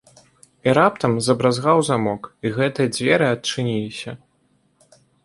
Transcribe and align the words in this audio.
І 0.69 0.71
раптам 0.77 1.11
забразгаў 1.27 1.81
замок, 1.89 2.21
і 2.47 2.53
гэтыя 2.57 2.91
дзверы 2.95 3.25
адчыніліся. 3.35 4.11